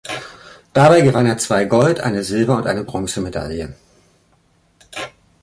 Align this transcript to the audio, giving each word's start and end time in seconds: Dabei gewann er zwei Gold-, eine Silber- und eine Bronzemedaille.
Dabei 0.73 1.01
gewann 1.01 1.27
er 1.27 1.37
zwei 1.37 1.65
Gold-, 1.65 1.99
eine 1.99 2.23
Silber- 2.23 2.57
und 2.57 2.65
eine 2.65 2.83
Bronzemedaille. 2.83 3.75